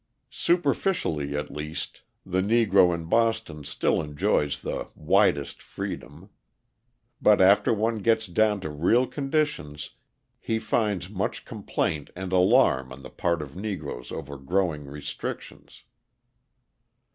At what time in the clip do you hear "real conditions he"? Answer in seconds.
8.71-10.57